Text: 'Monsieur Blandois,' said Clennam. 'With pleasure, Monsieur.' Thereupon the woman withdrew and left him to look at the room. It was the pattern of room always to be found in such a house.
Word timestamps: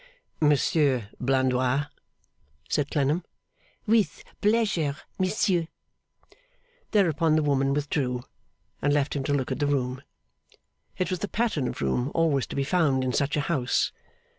'Monsieur 0.39 1.09
Blandois,' 1.19 1.85
said 2.67 2.89
Clennam. 2.89 3.23
'With 3.85 4.23
pleasure, 4.41 4.97
Monsieur.' 5.19 5.67
Thereupon 6.89 7.35
the 7.35 7.43
woman 7.43 7.71
withdrew 7.71 8.23
and 8.81 8.91
left 8.91 9.15
him 9.15 9.23
to 9.25 9.33
look 9.35 9.51
at 9.51 9.59
the 9.59 9.67
room. 9.67 10.01
It 10.97 11.11
was 11.11 11.19
the 11.19 11.27
pattern 11.27 11.67
of 11.67 11.83
room 11.83 12.09
always 12.15 12.47
to 12.47 12.55
be 12.55 12.63
found 12.63 13.03
in 13.03 13.13
such 13.13 13.37
a 13.37 13.41
house. 13.41 13.91